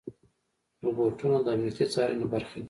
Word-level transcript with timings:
روبوټونه 0.83 1.37
د 1.45 1.47
امنیتي 1.55 1.85
څارنې 1.93 2.25
برخه 2.33 2.53
دي. 2.57 2.59